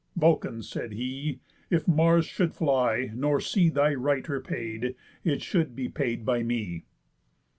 "Vulcan," 0.15 0.63
said 0.63 0.93
he, 0.93 1.41
"if 1.69 1.87
Mars 1.87 2.25
should 2.25 2.55
fly, 2.55 3.11
nor 3.13 3.39
see 3.39 3.69
Thy 3.69 3.93
right 3.93 4.27
repaid, 4.27 4.95
it 5.23 5.43
should 5.43 5.75
be 5.75 5.89
paid 5.89 6.25
by 6.25 6.41
me." 6.41 6.85